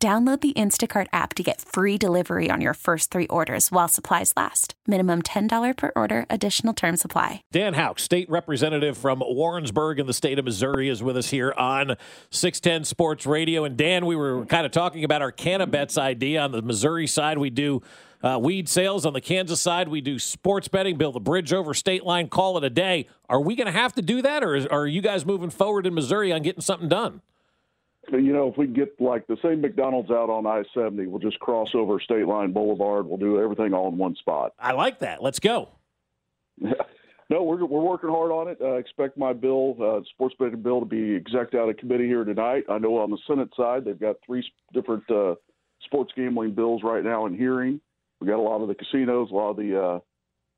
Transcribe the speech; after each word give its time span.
Download 0.00 0.40
the 0.40 0.52
Instacart 0.52 1.08
app 1.12 1.34
to 1.34 1.42
get 1.42 1.60
free 1.60 1.98
delivery 1.98 2.52
on 2.52 2.60
your 2.60 2.74
first 2.74 3.10
three 3.10 3.26
orders 3.26 3.72
while 3.72 3.88
supplies 3.88 4.32
last. 4.36 4.74
Minimum 4.86 5.22
$10 5.22 5.76
per 5.76 5.90
order, 5.96 6.24
additional 6.30 6.72
term 6.72 6.96
supply. 6.96 7.42
Dan 7.50 7.74
Houx, 7.74 7.98
state 8.00 8.30
representative 8.30 8.96
from 8.96 9.24
Warrensburg 9.26 9.98
in 9.98 10.06
the 10.06 10.12
state 10.12 10.38
of 10.38 10.44
Missouri, 10.44 10.88
is 10.88 11.02
with 11.02 11.16
us 11.16 11.30
here 11.30 11.52
on 11.58 11.96
610 12.30 12.84
Sports 12.84 13.26
Radio. 13.26 13.64
And 13.64 13.76
Dan, 13.76 14.06
we 14.06 14.14
were 14.14 14.46
kind 14.46 14.64
of 14.64 14.70
talking 14.70 15.02
about 15.02 15.20
our 15.20 15.32
Cannabets 15.32 15.98
idea. 15.98 16.42
On 16.42 16.52
the 16.52 16.62
Missouri 16.62 17.08
side, 17.08 17.38
we 17.38 17.50
do 17.50 17.82
uh, 18.22 18.38
weed 18.40 18.68
sales. 18.68 19.04
On 19.04 19.14
the 19.14 19.20
Kansas 19.20 19.60
side, 19.60 19.88
we 19.88 20.00
do 20.00 20.20
sports 20.20 20.68
betting, 20.68 20.96
build 20.96 21.16
a 21.16 21.20
bridge 21.20 21.52
over 21.52 21.74
state 21.74 22.04
line, 22.04 22.28
call 22.28 22.56
it 22.56 22.62
a 22.62 22.70
day. 22.70 23.08
Are 23.28 23.40
we 23.40 23.56
going 23.56 23.66
to 23.66 23.72
have 23.72 23.94
to 23.94 24.02
do 24.02 24.22
that, 24.22 24.44
or 24.44 24.54
is, 24.54 24.64
are 24.66 24.86
you 24.86 25.00
guys 25.00 25.26
moving 25.26 25.50
forward 25.50 25.88
in 25.88 25.94
Missouri 25.94 26.32
on 26.32 26.42
getting 26.42 26.62
something 26.62 26.88
done? 26.88 27.20
You 28.12 28.32
know, 28.32 28.48
if 28.48 28.56
we 28.56 28.66
get 28.66 29.00
like 29.00 29.26
the 29.26 29.36
same 29.42 29.60
McDonald's 29.60 30.10
out 30.10 30.30
on 30.30 30.46
I 30.46 30.64
70, 30.74 31.06
we'll 31.06 31.18
just 31.18 31.38
cross 31.40 31.70
over 31.74 32.00
State 32.00 32.26
Line 32.26 32.52
Boulevard. 32.52 33.06
We'll 33.06 33.18
do 33.18 33.40
everything 33.40 33.74
all 33.74 33.88
in 33.88 33.98
one 33.98 34.16
spot. 34.16 34.54
I 34.58 34.72
like 34.72 35.00
that. 35.00 35.22
Let's 35.22 35.38
go. 35.38 35.70
no, 36.60 37.42
we're, 37.42 37.64
we're 37.64 37.82
working 37.82 38.10
hard 38.10 38.30
on 38.30 38.48
it. 38.48 38.58
Uh, 38.60 38.74
expect 38.74 39.16
my 39.16 39.32
bill, 39.32 39.76
uh, 39.80 40.00
sports 40.10 40.34
betting 40.38 40.62
bill, 40.62 40.80
to 40.80 40.86
be 40.86 41.14
exec 41.16 41.54
out 41.54 41.68
of 41.68 41.76
committee 41.76 42.06
here 42.06 42.24
tonight. 42.24 42.64
I 42.68 42.78
know 42.78 42.96
on 42.98 43.10
the 43.10 43.18
Senate 43.26 43.50
side, 43.56 43.84
they've 43.84 43.98
got 43.98 44.16
three 44.24 44.44
different 44.72 45.08
uh, 45.10 45.34
sports 45.84 46.12
gambling 46.16 46.54
bills 46.54 46.82
right 46.82 47.04
now 47.04 47.26
in 47.26 47.36
hearing. 47.36 47.80
We 48.20 48.26
got 48.26 48.38
a 48.38 48.42
lot 48.42 48.62
of 48.62 48.68
the 48.68 48.74
casinos, 48.74 49.30
a 49.30 49.34
lot 49.34 49.50
of 49.50 49.56
the 49.56 49.80
uh, 49.80 49.98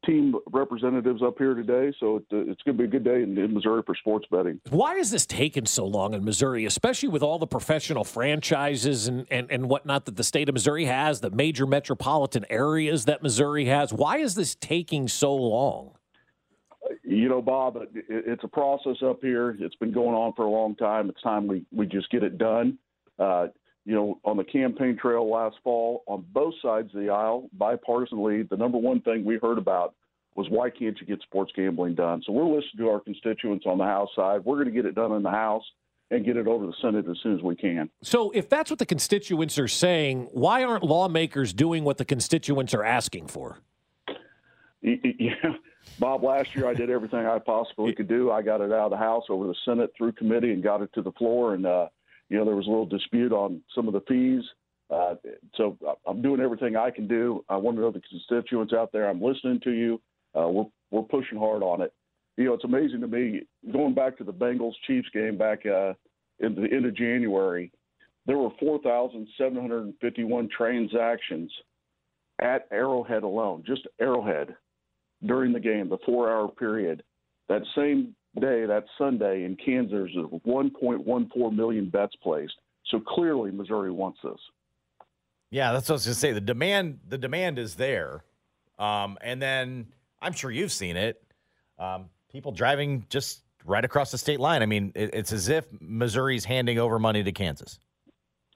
team 0.05 0.35
representatives 0.51 1.23
up 1.23 1.39
here 1.39 1.55
today, 1.55 1.95
so 2.01 2.17
it, 2.17 2.25
it's 2.31 2.63
going 2.63 2.77
to 2.77 2.83
be 2.83 2.85
a 2.85 2.87
good 2.87 3.05
day 3.05 3.23
in, 3.23 3.37
in, 3.37 3.55
Missouri 3.55 3.83
for 3.85 3.95
sports 3.95 4.27
betting. 4.31 4.61
Why 4.71 4.97
is 4.97 5.11
this 5.11 5.27
taking 5.27 5.67
so 5.67 5.85
long 5.87 6.15
in 6.15 6.25
Missouri, 6.25 6.65
especially 6.65 7.09
with 7.09 7.23
all 7.23 7.39
the 7.39 7.47
professional 7.47 8.05
franchises 8.05 9.09
and, 9.09 9.27
and, 9.31 9.51
and 9.51 9.69
whatnot 9.69 10.07
that 10.07 10.17
the 10.17 10.25
state 10.25 10.49
of 10.49 10.55
Missouri 10.55 10.87
has, 10.87 11.21
the 11.21 11.31
major 11.31 11.67
metropolitan 11.67 12.45
areas 12.51 13.05
that 13.05 13.23
Missouri 13.23 13.67
has? 13.67 13.93
Why 13.93 14.19
is 14.19 14.35
this 14.35 14.55
taking 14.55 15.09
so 15.09 15.35
long? 15.35 15.93
You 17.03 17.29
know, 17.29 17.43
Bob, 17.43 17.77
it, 17.77 17.91
it's 18.09 18.45
a 18.45 18.49
process 18.49 18.97
up 19.05 19.21
here. 19.21 19.57
It's 19.61 19.77
been 19.77 19.93
going 19.93 20.15
on 20.15 20.33
for 20.35 20.45
a 20.45 20.51
long 20.51 20.77
time. 20.77 21.11
It's 21.11 21.23
time 21.23 21.47
we, 21.47 21.65
we 21.73 21.87
just 21.87 22.11
get 22.11 22.23
it 22.23 22.39
done. 22.39 22.79
Uh, 23.19 23.49
you 23.91 23.97
know, 23.97 24.21
on 24.25 24.37
the 24.37 24.45
campaign 24.45 24.97
trail 24.97 25.29
last 25.29 25.57
fall, 25.65 26.05
on 26.07 26.25
both 26.33 26.55
sides 26.63 26.95
of 26.95 27.01
the 27.01 27.11
aisle, 27.11 27.51
bipartisan 27.55 28.23
lead, 28.23 28.49
the 28.49 28.57
number 28.57 28.79
one 28.79 29.01
thing 29.01 29.25
we 29.25 29.37
heard 29.43 29.59
about 29.59 29.97
was 30.37 30.47
why 30.49 30.71
can't 30.71 30.97
you 31.01 31.07
get 31.09 31.21
sports 31.23 31.51
gambling 31.57 31.97
done? 31.97 32.23
So 32.25 32.33
we're 32.33 32.45
listening 32.45 32.79
to 32.79 32.89
our 32.89 33.01
constituents 33.01 33.65
on 33.67 33.79
the 33.79 33.85
House 33.85 34.11
side. 34.15 34.45
We're 34.45 34.63
going 34.63 34.69
to 34.69 34.73
get 34.73 34.87
it 34.87 34.95
done 34.95 35.11
in 35.11 35.25
the 35.25 35.31
House 35.31 35.65
and 36.13 36.25
get 36.25 36.37
it 36.37 36.47
over 36.47 36.67
the 36.67 36.73
Senate 36.81 37.05
as 37.11 37.17
soon 37.21 37.35
as 37.35 37.43
we 37.43 37.57
can. 37.57 37.91
So 38.01 38.31
if 38.31 38.49
that's 38.49 38.71
what 38.71 38.79
the 38.79 38.87
constituents 38.87 39.59
are 39.59 39.67
saying, 39.67 40.29
why 40.31 40.63
aren't 40.63 40.85
lawmakers 40.85 41.53
doing 41.53 41.83
what 41.83 41.99
the 41.99 42.05
constituents 42.05 42.73
are 42.75 42.85
asking 42.85 43.27
for? 43.27 43.59
Yeah. 44.83 45.35
Bob, 45.99 46.23
last 46.23 46.55
year 46.55 46.67
I 46.67 46.73
did 46.73 46.89
everything 46.89 47.27
I 47.27 47.39
possibly 47.39 47.93
could 47.93 48.09
do. 48.09 48.31
I 48.31 48.41
got 48.41 48.63
it 48.63 48.73
out 48.73 48.87
of 48.87 48.91
the 48.93 48.97
House 48.97 49.25
over 49.29 49.47
the 49.47 49.55
Senate 49.67 49.91
through 49.97 50.13
committee 50.13 50.53
and 50.53 50.63
got 50.63 50.81
it 50.81 50.91
to 50.95 51.03
the 51.03 51.13
floor. 51.13 51.53
And 51.53 51.67
uh, 51.67 51.89
you 52.31 52.39
know, 52.39 52.45
there 52.45 52.57
was 52.57 52.67
a 52.67 52.71
little 52.71 52.87
dispute 52.87 53.33
on 53.33 53.61
some 53.75 53.87
of 53.87 53.93
the 53.93 54.01
fees. 54.09 54.43
Uh, 54.89 55.15
so 55.57 55.77
I'm 56.07 56.23
doing 56.23 56.41
everything 56.41 56.77
I 56.77 56.91
can 56.91 57.07
do. 57.07 57.45
I 57.49 57.57
want 57.57 57.77
to 57.77 57.83
know 57.83 57.91
the 57.91 58.01
constituents 58.09 58.73
out 58.73 58.91
there. 58.93 59.09
I'm 59.09 59.21
listening 59.21 59.61
to 59.65 59.71
you. 59.71 60.01
Uh, 60.35 60.49
we're 60.49 60.65
we're 60.91 61.03
pushing 61.03 61.39
hard 61.39 61.63
on 61.63 61.83
it. 61.83 61.93
You 62.37 62.47
know, 62.47 62.55
it's 62.55 62.65
amazing 62.65 63.01
to 63.03 63.07
me 63.07 63.43
going 63.73 63.95
back 63.95 64.17
to 64.19 64.25
the 64.25 64.33
Bengals 64.33 64.73
Chiefs 64.87 65.09
game 65.13 65.37
back 65.37 65.67
uh, 65.67 65.93
in 66.39 66.55
the 66.55 66.67
end 66.73 66.87
of 66.87 66.97
January. 66.97 67.71
There 68.27 68.39
were 68.39 68.51
4,751 68.59 70.49
transactions 70.57 71.53
at 72.41 72.67
Arrowhead 72.73 73.23
alone, 73.23 73.63
just 73.67 73.87
Arrowhead, 74.01 74.57
during 75.27 75.53
the 75.53 75.61
game, 75.61 75.89
the 75.89 75.99
four-hour 76.05 76.49
period. 76.49 77.03
That 77.49 77.63
same 77.77 78.15
day, 78.39 78.67
that 78.67 78.85
Sunday 78.99 79.45
in 79.45 79.57
Kansas, 79.57 79.93
there's 79.93 80.15
1.14 80.15 81.53
million 81.55 81.91
bets 81.91 82.15
placed. 82.23 82.55
So 82.91 83.01
clearly, 83.01 83.51
Missouri 83.51 83.91
wants 83.91 84.19
this. 84.23 84.39
Yeah, 85.51 85.73
that's 85.73 85.89
what 85.89 85.95
I 85.95 85.97
was 85.97 86.05
going 86.07 86.15
to 86.15 86.21
say. 86.21 86.33
The 86.33 86.41
demand, 86.41 87.01
the 87.09 87.19
demand 87.19 87.59
is 87.59 87.75
there, 87.75 88.25
um, 88.79 89.19
and 89.21 89.43
then 89.43 89.87
I'm 90.23 90.33
sure 90.33 90.51
you've 90.51 90.73
seen 90.73 90.97
it. 90.97 91.23
Um, 91.79 92.09
people 92.31 92.53
driving 92.53 93.05
just 93.09 93.43
right 93.65 93.85
across 93.85 94.13
the 94.13 94.19
state 94.19 94.39
line. 94.39 94.63
I 94.63 94.67
mean, 94.67 94.93
it, 94.95 95.11
it's 95.13 95.33
as 95.33 95.49
if 95.49 95.67
Missouri's 95.81 96.45
handing 96.45 96.79
over 96.79 96.99
money 96.99 97.23
to 97.25 97.33
Kansas. 97.33 97.81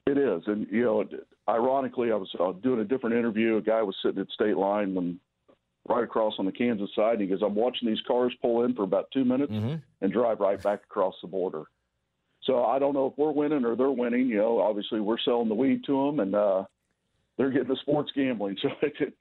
It 0.06 0.18
is, 0.18 0.42
and 0.46 0.66
you 0.70 0.84
know, 0.84 1.04
ironically, 1.48 2.12
I 2.12 2.16
was 2.16 2.30
uh, 2.38 2.52
doing 2.52 2.80
a 2.80 2.84
different 2.84 3.16
interview. 3.16 3.56
A 3.56 3.62
guy 3.62 3.82
was 3.82 3.96
sitting 4.04 4.20
at 4.20 4.28
state 4.28 4.56
line 4.56 4.94
when 4.94 5.18
right 5.88 6.04
across 6.04 6.34
on 6.38 6.46
the 6.46 6.52
Kansas 6.52 6.90
side. 6.94 7.20
He 7.20 7.26
goes, 7.26 7.42
I'm 7.42 7.54
watching 7.54 7.88
these 7.88 8.00
cars 8.06 8.34
pull 8.40 8.64
in 8.64 8.74
for 8.74 8.82
about 8.82 9.10
two 9.12 9.24
minutes 9.24 9.52
mm-hmm. 9.52 9.76
and 10.00 10.12
drive 10.12 10.40
right 10.40 10.62
back 10.62 10.82
across 10.84 11.14
the 11.20 11.28
border. 11.28 11.64
So 12.44 12.64
I 12.64 12.78
don't 12.78 12.94
know 12.94 13.06
if 13.06 13.14
we're 13.16 13.32
winning 13.32 13.64
or 13.64 13.76
they're 13.76 13.90
winning. 13.90 14.26
You 14.28 14.38
know, 14.38 14.60
obviously 14.60 15.00
we're 15.00 15.18
selling 15.18 15.48
the 15.48 15.54
weed 15.54 15.82
to 15.86 16.06
them 16.06 16.20
and 16.20 16.34
uh, 16.34 16.64
they're 17.36 17.50
getting 17.50 17.68
the 17.68 17.78
sports 17.82 18.10
gambling. 18.14 18.56
So 18.62 18.68
it, 18.82 19.14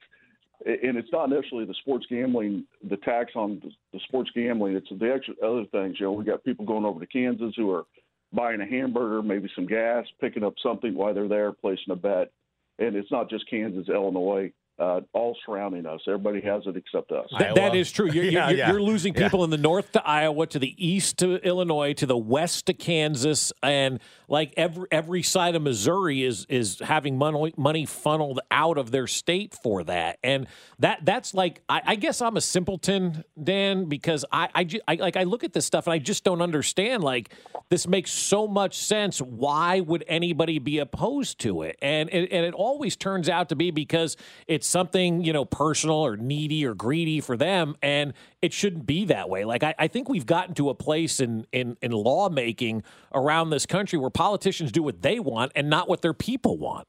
and 0.66 0.96
it's 0.96 1.12
not 1.12 1.28
necessarily 1.28 1.66
the 1.66 1.74
sports 1.80 2.06
gambling, 2.08 2.64
the 2.88 2.96
tax 2.98 3.32
on 3.34 3.60
the 3.92 4.00
sports 4.06 4.30
gambling. 4.34 4.76
It's 4.76 4.88
the 4.88 5.12
extra 5.12 5.34
other 5.44 5.64
things. 5.72 5.96
You 5.98 6.06
know, 6.06 6.12
we 6.12 6.24
got 6.24 6.44
people 6.44 6.64
going 6.64 6.84
over 6.84 7.00
to 7.00 7.06
Kansas 7.06 7.54
who 7.56 7.70
are 7.72 7.84
buying 8.32 8.60
a 8.60 8.66
hamburger, 8.66 9.22
maybe 9.22 9.50
some 9.54 9.66
gas, 9.66 10.06
picking 10.20 10.44
up 10.44 10.54
something 10.62 10.94
while 10.94 11.12
they're 11.12 11.28
there, 11.28 11.52
placing 11.52 11.90
a 11.90 11.96
bet. 11.96 12.30
And 12.78 12.96
it's 12.96 13.10
not 13.10 13.28
just 13.28 13.50
Kansas, 13.50 13.88
Illinois 13.88 14.52
uh, 14.78 15.00
all 15.12 15.36
surrounding 15.46 15.86
us. 15.86 16.00
Everybody 16.06 16.40
has 16.40 16.62
it 16.66 16.76
except 16.76 17.12
us. 17.12 17.26
That, 17.38 17.54
that 17.54 17.76
is 17.76 17.92
true. 17.92 18.10
You're, 18.12 18.24
yeah, 18.24 18.48
you're, 18.48 18.58
yeah. 18.58 18.70
you're 18.70 18.82
losing 18.82 19.14
people 19.14 19.40
yeah. 19.40 19.44
in 19.44 19.50
the 19.50 19.58
north 19.58 19.92
to 19.92 20.06
Iowa, 20.06 20.46
to 20.48 20.58
the 20.58 20.74
east 20.84 21.18
to 21.18 21.36
Illinois, 21.46 21.92
to 21.94 22.06
the 22.06 22.16
west 22.16 22.66
to 22.66 22.74
Kansas, 22.74 23.52
and 23.62 24.00
like 24.28 24.52
every 24.56 24.86
every 24.90 25.22
side 25.22 25.54
of 25.54 25.62
Missouri 25.62 26.22
is 26.24 26.46
is 26.48 26.80
having 26.80 27.16
money 27.16 27.54
money 27.56 27.86
funneled 27.86 28.40
out 28.50 28.78
of 28.78 28.90
their 28.90 29.06
state 29.06 29.56
for 29.62 29.84
that, 29.84 30.18
and 30.22 30.46
that 30.80 31.04
that's 31.04 31.34
like 31.34 31.62
I, 31.68 31.82
I 31.86 31.94
guess 31.96 32.20
I'm 32.20 32.36
a 32.36 32.40
simpleton, 32.40 33.24
Dan, 33.42 33.86
because 33.86 34.24
I, 34.32 34.48
I, 34.54 34.68
I 34.88 34.94
like 34.96 35.16
I 35.16 35.22
look 35.24 35.44
at 35.44 35.52
this 35.52 35.66
stuff 35.66 35.86
and 35.86 35.94
I 35.94 35.98
just 35.98 36.24
don't 36.24 36.42
understand. 36.42 37.02
Like 37.04 37.32
this 37.68 37.86
makes 37.86 38.10
so 38.10 38.46
much 38.46 38.76
sense. 38.78 39.20
Why 39.20 39.80
would 39.80 40.04
anybody 40.06 40.58
be 40.58 40.78
opposed 40.78 41.38
to 41.40 41.62
it? 41.62 41.76
And 41.80 42.08
it, 42.10 42.30
and 42.30 42.44
it 42.44 42.54
always 42.54 42.96
turns 42.96 43.28
out 43.28 43.48
to 43.48 43.56
be 43.56 43.70
because 43.70 44.16
it's 44.46 44.63
it's 44.64 44.70
something 44.70 45.22
you 45.22 45.32
know 45.34 45.44
personal 45.44 45.96
or 45.96 46.16
needy 46.16 46.64
or 46.64 46.74
greedy 46.74 47.20
for 47.20 47.36
them 47.36 47.76
and 47.82 48.14
it 48.40 48.54
shouldn't 48.54 48.86
be 48.86 49.04
that 49.04 49.28
way. 49.28 49.44
Like 49.44 49.62
i, 49.62 49.74
I 49.78 49.88
think 49.88 50.08
we've 50.08 50.24
gotten 50.24 50.54
to 50.54 50.70
a 50.70 50.74
place 50.74 51.20
in, 51.20 51.46
in 51.52 51.76
in 51.82 51.92
lawmaking 51.92 52.82
around 53.12 53.50
this 53.50 53.66
country 53.66 53.98
where 53.98 54.08
politicians 54.08 54.72
do 54.72 54.82
what 54.82 55.02
they 55.02 55.20
want 55.20 55.52
and 55.54 55.68
not 55.68 55.86
what 55.86 56.00
their 56.00 56.14
people 56.14 56.56
want. 56.56 56.88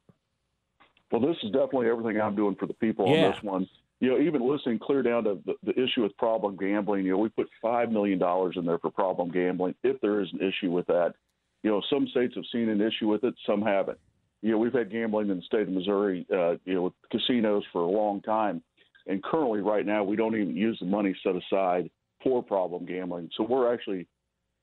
Well 1.12 1.20
this 1.20 1.36
is 1.42 1.50
definitely 1.50 1.88
everything 1.88 2.18
i'm 2.18 2.34
doing 2.34 2.56
for 2.58 2.66
the 2.66 2.74
people 2.74 3.08
yeah. 3.08 3.26
on 3.26 3.32
this 3.32 3.42
one. 3.42 3.68
You 4.00 4.10
know 4.10 4.20
even 4.20 4.48
listening 4.50 4.78
clear 4.78 5.02
down 5.02 5.24
to 5.24 5.38
the, 5.44 5.54
the 5.62 5.72
issue 5.72 6.02
with 6.02 6.16
problem 6.16 6.56
gambling 6.56 7.04
you 7.04 7.12
know 7.12 7.18
we 7.18 7.28
put 7.28 7.48
five 7.60 7.92
million 7.92 8.18
dollars 8.18 8.54
in 8.56 8.64
there 8.64 8.78
for 8.78 8.90
problem 8.90 9.30
gambling. 9.30 9.74
If 9.84 10.00
there 10.00 10.22
is 10.22 10.28
an 10.32 10.40
issue 10.40 10.70
with 10.70 10.86
that 10.86 11.12
you 11.62 11.70
know 11.70 11.82
some 11.90 12.08
states 12.08 12.34
have 12.36 12.44
seen 12.50 12.70
an 12.70 12.80
issue 12.80 13.08
with 13.08 13.22
it 13.22 13.34
some 13.46 13.60
haven't 13.60 13.98
you 14.42 14.52
know, 14.52 14.58
we've 14.58 14.72
had 14.72 14.90
gambling 14.90 15.30
in 15.30 15.36
the 15.36 15.42
state 15.42 15.62
of 15.62 15.70
Missouri, 15.70 16.26
uh, 16.32 16.56
you 16.64 16.74
know, 16.74 16.82
with 16.82 16.92
casinos 17.10 17.64
for 17.72 17.82
a 17.82 17.90
long 17.90 18.20
time. 18.22 18.62
And 19.06 19.22
currently, 19.22 19.60
right 19.60 19.86
now, 19.86 20.04
we 20.04 20.16
don't 20.16 20.34
even 20.34 20.56
use 20.56 20.78
the 20.80 20.86
money 20.86 21.16
set 21.22 21.34
aside 21.36 21.90
for 22.22 22.42
problem 22.42 22.86
gambling. 22.86 23.30
So 23.36 23.44
we're 23.44 23.72
actually 23.72 24.08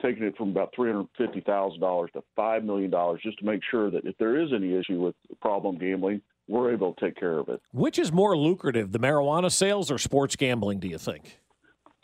taking 0.01 0.23
it 0.23 0.35
from 0.37 0.49
about 0.49 0.73
$350,000 0.77 2.11
to 2.11 2.23
$5 2.37 2.63
million 2.63 2.91
just 3.21 3.39
to 3.39 3.45
make 3.45 3.61
sure 3.69 3.89
that 3.89 4.05
if 4.05 4.17
there 4.17 4.41
is 4.41 4.49
any 4.53 4.73
issue 4.73 5.01
with 5.01 5.15
problem 5.41 5.77
gambling, 5.77 6.21
we're 6.47 6.73
able 6.73 6.93
to 6.93 7.05
take 7.05 7.15
care 7.15 7.39
of 7.39 7.47
it. 7.47 7.61
Which 7.71 7.97
is 7.97 8.11
more 8.11 8.35
lucrative, 8.37 8.91
the 8.91 8.99
marijuana 8.99 9.51
sales 9.51 9.89
or 9.89 9.97
sports 9.97 10.35
gambling, 10.35 10.79
do 10.79 10.89
you 10.89 10.97
think? 10.97 11.39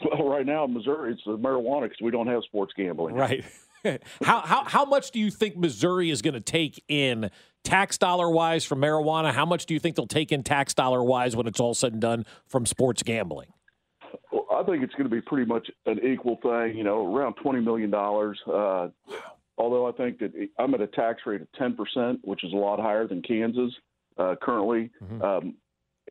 Well, 0.02 0.30
right 0.30 0.46
now 0.46 0.64
in 0.64 0.74
Missouri, 0.74 1.12
it's 1.12 1.22
the 1.26 1.38
marijuana 1.38 1.84
because 1.84 1.98
we 2.02 2.12
don't 2.12 2.28
have 2.28 2.42
sports 2.46 2.72
gambling. 2.76 3.16
Right. 3.16 3.44
how, 4.24 4.42
how, 4.42 4.64
how 4.66 4.86
much 4.86 5.12
do 5.12 5.20
you 5.20 5.32
think 5.32 5.58
Missouri 5.58 6.10
is 6.10 6.22
going 6.22 6.34
to 6.34 6.40
take 6.40 6.84
in 6.88 7.30
tax 7.64 7.98
dollar 7.98 8.30
wise 8.30 8.66
from 8.66 8.80
marijuana? 8.80 9.32
How 9.34 9.46
much 9.46 9.66
do 9.66 9.74
you 9.74 9.80
think 9.80 9.96
they'll 9.96 10.08
take 10.08 10.32
in 10.32 10.44
tax 10.44 10.74
dollar 10.74 11.04
wise 11.04 11.36
when 11.36 11.48
it's 11.48 11.60
all 11.60 11.74
said 11.74 11.94
and 11.94 12.02
done 12.02 12.26
from 12.48 12.66
sports 12.66 13.04
gambling? 13.04 13.48
Well, 14.32 14.46
I 14.52 14.64
think 14.64 14.84
it's 14.84 14.94
going 14.94 15.10
to 15.10 15.16
be 15.16 15.22
pretty 15.22 15.46
much 15.46 15.70
an 15.86 16.00
equal 16.06 16.38
thing. 16.42 16.78
You 16.78 16.84
know, 16.84 17.16
around 17.16 17.36
twenty 17.36 17.62
million 17.62 17.90
dollars. 17.90 18.40
Uh, 18.48 18.90
although 19.58 19.88
I 19.88 19.92
think 19.92 20.20
that 20.20 20.32
I'm 20.58 20.74
at 20.74 20.82
a 20.82 20.88
tax 20.88 21.22
rate 21.26 21.42
of 21.42 21.52
ten 21.58 21.76
percent, 21.76 22.20
which 22.24 22.44
is 22.44 22.54
a 22.54 22.58
lot 22.58 22.80
higher 22.80 23.08
than 23.08 23.22
Kansas 23.22 23.72
uh, 24.18 24.36
currently, 24.42 24.90
mm-hmm. 25.04 25.22
um, 25.22 25.56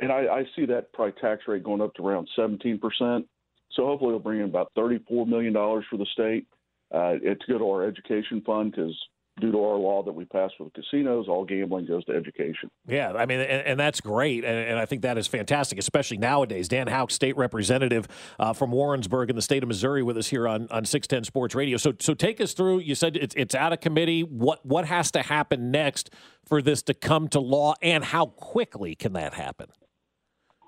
and 0.01 0.13
I, 0.13 0.27
I 0.27 0.45
see 0.55 0.67
that 0.67 0.93
probably 0.93 1.21
tax 1.21 1.43
rate 1.49 1.65
going 1.65 1.81
up 1.81 1.95
to 1.95 2.07
around 2.07 2.29
seventeen 2.37 2.79
percent. 2.79 3.27
So 3.73 3.85
hopefully, 3.87 4.11
it'll 4.11 4.21
bring 4.21 4.41
in 4.41 4.47
about 4.47 4.73
thirty-four 4.75 5.27
million 5.27 5.53
dollars 5.53 5.85
for 5.91 5.97
the 5.97 6.07
state. 6.13 6.47
Uh, 6.91 7.15
to 7.19 7.37
go 7.49 7.59
to 7.59 7.65
our 7.65 7.85
education 7.87 8.41
fund 8.47 8.73
because 8.73 8.97
due 9.41 9.53
to 9.53 9.59
our 9.59 9.77
law 9.77 10.03
that 10.03 10.13
we 10.13 10.25
passed 10.25 10.55
with 10.59 10.73
casinos, 10.73 11.27
all 11.29 11.45
gambling 11.45 11.87
goes 11.87 12.05
to 12.07 12.13
education. 12.13 12.71
Yeah, 12.87 13.13
I 13.13 13.27
mean, 13.27 13.41
and, 13.41 13.67
and 13.67 13.81
that's 13.81 14.01
great, 14.01 14.45
and, 14.45 14.57
and, 14.57 14.79
I 14.79 14.87
think 14.87 15.03
that 15.03 15.19
is 15.19 15.27
fantastic, 15.27 15.79
especially 15.79 16.19
nowadays. 16.19 16.69
Dan 16.69 16.87
Houx, 16.87 17.13
state 17.13 17.37
representative 17.37 18.09
uh, 18.39 18.53
from 18.53 18.71
Warrensburg 18.71 19.31
in 19.31 19.37
the 19.37 19.43
state 19.43 19.63
of 19.63 19.69
Missouri, 19.69 20.03
with 20.03 20.17
us 20.17 20.29
here 20.29 20.49
on 20.49 20.69
on 20.71 20.85
six 20.85 21.07
ten 21.07 21.25
Sports 21.25 21.55
Radio. 21.55 21.77
So, 21.77 21.93
so 22.01 22.15
take 22.15 22.41
us 22.41 22.53
through. 22.53 22.81
You 22.81 22.95
said 22.95 23.17
it's 23.17 23.35
it's 23.37 23.55
out 23.55 23.73
of 23.73 23.81
committee. 23.81 24.23
What 24.23 24.65
what 24.65 24.87
has 24.87 25.11
to 25.13 25.23
happen 25.23 25.71
next 25.71 26.11
for 26.47 26.63
this 26.63 26.83
to 26.85 26.95
come 26.95 27.29
to 27.29 27.41
law, 27.41 27.75
and 27.83 28.05
how 28.05 28.27
quickly 28.27 28.95
can 28.95 29.13
that 29.15 29.35
happen? 29.35 29.69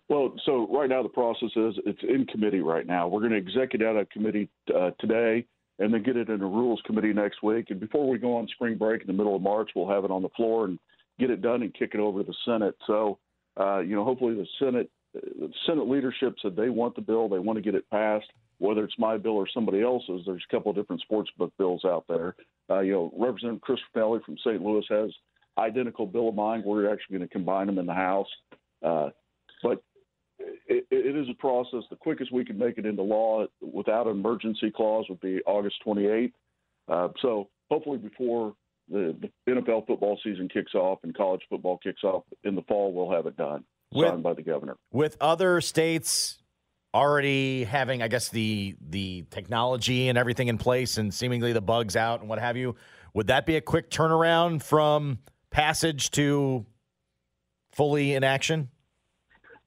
Well, 0.09 0.35
so 0.45 0.67
right 0.71 0.89
now 0.89 1.03
the 1.03 1.09
process 1.09 1.51
is 1.55 1.75
it's 1.87 2.03
in 2.03 2.27
committee 2.27 2.61
right 2.61 2.87
now. 2.87 3.07
We're 3.07 3.21
going 3.21 3.33
to 3.33 3.39
execute 3.39 3.83
out 3.83 3.97
of 3.97 4.11
committee 4.11 4.49
uh, 4.75 4.91
today 4.99 5.47
and 5.81 5.93
then 5.93 6.03
get 6.03 6.17
it 6.17 6.29
in 6.29 6.39
the 6.39 6.47
rules 6.47 6.81
committee 6.85 7.13
next 7.13 7.43
week. 7.43 7.71
And 7.71 7.81
before 7.81 8.09
we 8.09 8.19
go 8.19 8.37
on 8.37 8.47
spring 8.49 8.77
break 8.77 9.01
in 9.01 9.07
the 9.07 9.15
middle 9.15 9.35
of 9.35 9.43
March, 9.43 9.71
we'll 9.75 9.89
have 9.89 10.05
it 10.05 10.11
on 10.11 10.23
the 10.23 10.29
floor 10.31 10.67
and 10.67 10.79
get 11.19 11.31
it 11.31 11.43
done 11.43 11.63
and 11.63 11.75
kick 11.75 11.93
it 11.95 12.01
over 12.01 12.23
to 12.23 12.27
the 12.27 12.35
Senate. 12.45 12.77
So, 12.87 13.19
uh, 13.59 13.79
you 13.79 13.97
know, 13.97 14.05
hopefully 14.05 14.35
the 14.35 14.47
Senate, 14.59 14.91
the 15.15 15.51
Senate 15.67 15.89
leadership 15.89 16.35
said 16.41 16.55
they 16.55 16.69
want 16.69 16.95
the 16.95 17.01
bill, 17.01 17.29
they 17.29 17.39
want 17.39 17.57
to 17.57 17.63
get 17.63 17.75
it 17.75 17.89
passed. 17.91 18.27
Whether 18.59 18.85
it's 18.85 18.99
my 18.99 19.17
bill 19.17 19.33
or 19.33 19.49
somebody 19.53 19.81
else's, 19.81 20.21
there's 20.27 20.45
a 20.49 20.55
couple 20.55 20.71
of 20.71 20.77
different 20.77 21.01
sports 21.01 21.31
book 21.39 21.51
bills 21.59 21.83
out 21.87 22.05
there. 22.09 22.37
Uh, 22.69 22.81
you 22.81 22.93
know, 22.93 23.13
Representative 23.17 23.63
Chris 23.63 23.81
Finelli 23.97 24.23
from 24.23 24.37
St. 24.45 24.61
Louis 24.61 24.85
has 24.91 25.11
identical 25.57 26.05
bill 26.05 26.29
of 26.29 26.35
mine. 26.35 26.63
We're 26.65 26.93
actually 26.93 27.17
going 27.17 27.29
to 27.29 27.33
combine 27.33 27.67
them 27.67 27.79
in 27.79 27.87
the 27.87 27.95
House. 27.95 28.29
Uh, 28.85 29.09
but 29.63 29.83
it, 31.01 31.07
it 31.07 31.17
is 31.17 31.29
a 31.31 31.35
process. 31.35 31.83
The 31.91 31.97
quickest 31.97 32.33
we 32.33 32.45
can 32.45 32.59
make 32.59 32.79
it 32.79 32.87
into 32.87 33.03
law 33.03 33.47
without 33.61 34.07
an 34.07 34.13
emergency 34.13 34.71
clause 34.71 35.07
would 35.09 35.21
be 35.21 35.41
August 35.47 35.77
28th. 35.87 36.33
Uh, 36.89 37.09
so 37.21 37.49
hopefully 37.71 37.99
before 37.99 38.55
the, 38.91 39.17
the, 39.21 39.53
NFL 39.53 39.87
football 39.87 40.19
season 40.23 40.49
kicks 40.49 40.75
off 40.75 40.99
and 41.03 41.17
college 41.17 41.43
football 41.49 41.79
kicks 41.79 42.03
off 42.03 42.25
in 42.45 42.55
the 42.55 42.63
fall, 42.63 42.93
we'll 42.93 43.11
have 43.11 43.27
it 43.27 43.37
done, 43.37 43.65
with, 43.93 44.09
signed 44.09 44.23
by 44.23 44.35
the 44.35 44.43
governor. 44.43 44.77
With 44.93 45.17
other 45.21 45.61
states 45.61 46.39
already 46.93 47.65
having, 47.65 48.03
I 48.03 48.09
guess, 48.09 48.31
the 48.31 48.77
the 48.81 49.25
technology 49.31 50.09
and 50.09 50.19
everything 50.19 50.49
in 50.49 50.59
place 50.59 50.99
and 50.99 51.15
seemingly 51.15 51.53
the 51.53 51.61
bugs 51.61 51.95
out 51.95 52.21
and 52.21 52.29
what 52.29 52.41
have 52.41 52.57
you, 52.57 52.75
would 53.15 53.29
that 53.29 53.47
be 53.47 53.57
a 53.57 53.61
quick 53.61 53.91
turnaround 53.91 54.63
from 54.63 55.21
passage 55.51 56.11
to 56.13 56.67
fully 57.73 58.15
in 58.15 58.25
action? 58.25 58.71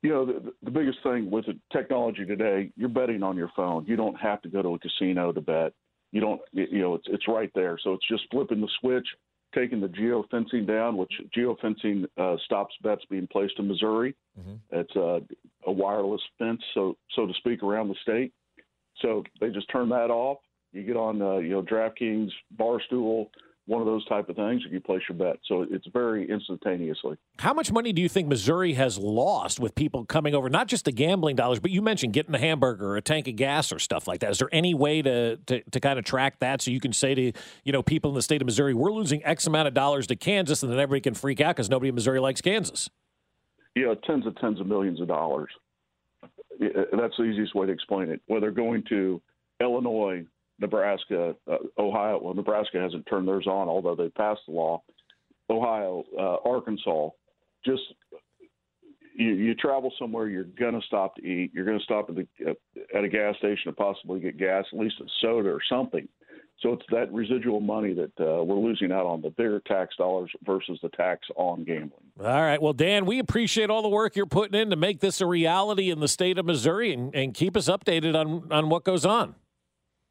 You 0.03 0.09
know, 0.09 0.25
the, 0.25 0.53
the 0.61 0.69
biggest 0.69 0.99
thing 1.01 1.31
with 1.31 1.45
the 1.45 1.57
technology 1.71 2.25
today, 2.25 2.69
you're 2.75 2.89
betting 2.89 3.23
on 3.23 3.37
your 3.37 3.49
phone. 3.55 3.85
You 3.87 3.95
don't 3.95 4.19
have 4.19 4.41
to 4.41 4.49
go 4.49 4.61
to 4.61 4.75
a 4.75 4.79
casino 4.79 5.31
to 5.31 5.41
bet. 5.41 5.73
You 6.11 6.21
don't, 6.21 6.41
you 6.51 6.79
know, 6.79 6.93
it's 6.93 7.07
it's 7.07 7.27
right 7.27 7.49
there. 7.55 7.79
So 7.81 7.93
it's 7.93 8.07
just 8.07 8.23
flipping 8.29 8.61
the 8.61 8.67
switch, 8.81 9.07
taking 9.55 9.79
the 9.79 9.87
geofencing 9.87 10.67
down, 10.67 10.97
which 10.97 11.11
geofencing 11.35 12.05
uh, 12.17 12.35
stops 12.45 12.75
bets 12.83 13.03
being 13.09 13.27
placed 13.31 13.57
in 13.57 13.67
Missouri. 13.67 14.13
Mm-hmm. 14.39 14.79
It's 14.79 14.95
a, 14.95 15.21
a 15.65 15.71
wireless 15.71 16.21
fence, 16.37 16.61
so 16.73 16.95
so 17.15 17.25
to 17.25 17.33
speak, 17.35 17.63
around 17.63 17.87
the 17.87 17.95
state. 18.03 18.33
So 19.01 19.23
they 19.39 19.49
just 19.49 19.71
turn 19.71 19.89
that 19.89 20.11
off. 20.11 20.37
You 20.73 20.83
get 20.83 20.97
on, 20.97 21.21
uh, 21.21 21.37
you 21.37 21.49
know, 21.49 21.61
DraftKings, 21.63 22.29
Barstool, 22.59 23.27
one 23.65 23.81
of 23.81 23.87
those 23.87 24.05
type 24.05 24.27
of 24.27 24.35
things, 24.35 24.61
if 24.65 24.73
you 24.73 24.81
place 24.81 25.01
your 25.07 25.17
bet. 25.17 25.39
So 25.45 25.65
it's 25.69 25.87
very 25.93 26.29
instantaneously. 26.29 27.17
How 27.39 27.53
much 27.53 27.71
money 27.71 27.93
do 27.93 28.01
you 28.01 28.09
think 28.09 28.27
Missouri 28.27 28.73
has 28.73 28.97
lost 28.97 29.59
with 29.59 29.73
people 29.73 30.05
coming 30.05 30.35
over, 30.35 30.49
not 30.49 30.67
just 30.67 30.85
the 30.85 30.91
gambling 30.91 31.37
dollars, 31.37 31.59
but 31.59 31.71
you 31.71 31.81
mentioned 31.81 32.11
getting 32.11 32.35
a 32.35 32.39
hamburger 32.39 32.89
or 32.89 32.97
a 32.97 33.01
tank 33.01 33.27
of 33.27 33.37
gas 33.37 33.71
or 33.71 33.79
stuff 33.79 34.05
like 34.07 34.19
that? 34.19 34.31
Is 34.31 34.39
there 34.39 34.49
any 34.51 34.73
way 34.73 35.01
to, 35.01 35.37
to, 35.37 35.61
to 35.71 35.79
kind 35.79 35.97
of 35.97 36.03
track 36.03 36.39
that 36.39 36.61
so 36.61 36.71
you 36.71 36.81
can 36.81 36.91
say 36.91 37.15
to 37.15 37.31
you 37.63 37.71
know 37.71 37.81
people 37.81 38.11
in 38.11 38.15
the 38.15 38.21
state 38.21 38.41
of 38.41 38.45
Missouri, 38.45 38.73
we're 38.73 38.91
losing 38.91 39.23
X 39.23 39.47
amount 39.47 39.69
of 39.69 39.73
dollars 39.73 40.07
to 40.07 40.15
Kansas, 40.15 40.61
and 40.61 40.71
then 40.71 40.79
everybody 40.79 41.01
can 41.01 41.13
freak 41.13 41.39
out 41.39 41.55
because 41.55 41.69
nobody 41.69 41.89
in 41.89 41.95
Missouri 41.95 42.19
likes 42.19 42.41
Kansas? 42.41 42.89
Yeah, 43.75 43.93
tens 44.05 44.27
of 44.27 44.35
tens 44.39 44.59
of 44.59 44.67
millions 44.67 44.99
of 44.99 45.07
dollars. 45.07 45.49
That's 46.59 47.17
the 47.17 47.23
easiest 47.23 47.55
way 47.55 47.67
to 47.67 47.71
explain 47.71 48.09
it. 48.09 48.21
Whether 48.27 48.51
going 48.51 48.83
to 48.89 49.21
Illinois, 49.59 50.25
Nebraska, 50.59 51.35
uh, 51.51 51.57
Ohio. 51.77 52.19
Well, 52.21 52.33
Nebraska 52.33 52.79
hasn't 52.79 53.05
turned 53.07 53.27
theirs 53.27 53.47
on, 53.47 53.67
although 53.67 53.95
they 53.95 54.09
passed 54.09 54.41
the 54.47 54.53
law. 54.53 54.81
Ohio, 55.49 56.03
uh, 56.17 56.37
Arkansas, 56.49 57.09
just 57.65 57.81
you, 59.15 59.33
you 59.33 59.55
travel 59.55 59.91
somewhere, 59.99 60.27
you're 60.27 60.43
going 60.43 60.73
to 60.73 60.85
stop 60.87 61.15
to 61.15 61.21
eat. 61.23 61.51
You're 61.53 61.65
going 61.65 61.79
to 61.79 61.83
stop 61.83 62.09
at 62.09 62.15
the 62.15 62.27
uh, 62.49 62.97
at 62.97 63.03
a 63.03 63.09
gas 63.09 63.35
station 63.37 63.65
to 63.65 63.73
possibly 63.73 64.19
get 64.19 64.37
gas, 64.37 64.65
at 64.71 64.79
least 64.79 64.95
a 65.01 65.05
soda 65.21 65.49
or 65.49 65.61
something. 65.69 66.07
So 66.61 66.71
it's 66.71 66.85
that 66.91 67.11
residual 67.11 67.59
money 67.59 67.93
that 67.93 68.11
uh, 68.19 68.43
we're 68.43 68.55
losing 68.55 68.91
out 68.91 69.05
on 69.05 69.21
the 69.21 69.31
bigger 69.31 69.61
tax 69.67 69.95
dollars 69.97 70.31
versus 70.45 70.79
the 70.81 70.89
tax 70.89 71.27
on 71.35 71.65
gambling. 71.65 71.91
All 72.19 72.25
right. 72.25 72.61
Well, 72.61 72.73
Dan, 72.73 73.05
we 73.05 73.19
appreciate 73.19 73.69
all 73.69 73.81
the 73.81 73.89
work 73.89 74.15
you're 74.15 74.25
putting 74.25 74.59
in 74.59 74.69
to 74.69 74.75
make 74.75 75.01
this 75.01 75.19
a 75.19 75.25
reality 75.25 75.89
in 75.89 75.99
the 75.99 76.07
state 76.07 76.37
of 76.37 76.45
Missouri 76.45 76.93
and, 76.93 77.13
and 77.13 77.33
keep 77.33 77.57
us 77.57 77.67
updated 77.67 78.15
on, 78.15 78.49
on 78.51 78.69
what 78.69 78.85
goes 78.85 79.05
on. 79.05 79.35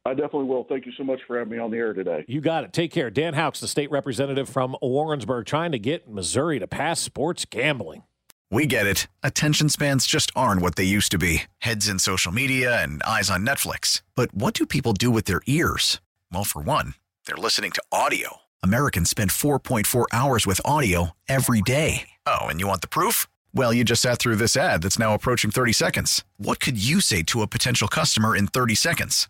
I 0.05 0.13
definitely 0.13 0.45
will. 0.45 0.65
Thank 0.65 0.85
you 0.85 0.91
so 0.97 1.03
much 1.03 1.21
for 1.25 1.37
having 1.37 1.53
me 1.53 1.59
on 1.59 1.71
the 1.71 1.77
air 1.77 1.93
today. 1.93 2.25
You 2.27 2.41
got 2.41 2.65
it. 2.65 2.73
Take 2.73 2.91
care. 2.91 3.09
Dan 3.09 3.35
Houx, 3.35 3.59
the 3.59 3.69
state 3.69 3.89
representative 3.89 4.49
from 4.49 4.75
Warrensburg, 4.81 5.45
trying 5.45 5.71
to 5.71 5.79
get 5.79 6.09
Missouri 6.09 6.59
to 6.59 6.67
pass 6.67 6.99
sports 6.99 7.45
gambling. 7.45 8.03
We 8.51 8.65
get 8.67 8.85
it. 8.85 9.07
Attention 9.23 9.69
spans 9.69 10.05
just 10.05 10.29
aren't 10.35 10.61
what 10.61 10.75
they 10.75 10.83
used 10.83 11.11
to 11.13 11.17
be 11.17 11.43
heads 11.59 11.87
in 11.87 11.99
social 11.99 12.31
media 12.31 12.83
and 12.83 13.01
eyes 13.03 13.29
on 13.31 13.45
Netflix. 13.45 14.01
But 14.13 14.33
what 14.33 14.53
do 14.53 14.65
people 14.65 14.93
do 14.93 15.09
with 15.09 15.25
their 15.25 15.41
ears? 15.47 16.01
Well, 16.31 16.43
for 16.43 16.61
one, 16.61 16.95
they're 17.25 17.35
listening 17.37 17.71
to 17.71 17.83
audio. 17.91 18.41
Americans 18.61 19.09
spend 19.09 19.31
4.4 19.31 20.05
hours 20.11 20.45
with 20.45 20.61
audio 20.63 21.11
every 21.27 21.61
day. 21.61 22.09
Oh, 22.27 22.41
and 22.41 22.59
you 22.59 22.67
want 22.67 22.81
the 22.81 22.87
proof? 22.87 23.25
Well, 23.55 23.73
you 23.73 23.83
just 23.83 24.01
sat 24.01 24.19
through 24.19 24.35
this 24.35 24.55
ad 24.55 24.81
that's 24.83 24.99
now 24.99 25.13
approaching 25.13 25.49
30 25.49 25.73
seconds. 25.73 26.23
What 26.37 26.59
could 26.59 26.77
you 26.77 27.01
say 27.01 27.23
to 27.23 27.41
a 27.41 27.47
potential 27.47 27.87
customer 27.87 28.35
in 28.35 28.47
30 28.47 28.75
seconds? 28.75 29.29